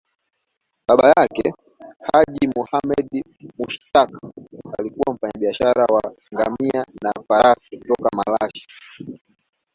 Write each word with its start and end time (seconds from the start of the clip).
Baba 0.87 1.09
yake, 1.17 1.53
Haji 1.99 2.47
Muhammad 2.55 3.23
Mushtaq, 3.59 4.09
alikuwa 4.79 5.15
mfanyabiashara 5.15 5.85
wa 5.85 6.15
ngamia 6.33 6.85
na 7.01 7.11
farasi 7.27 7.77
kutoka 7.77 8.09
Malashi. 8.17 8.67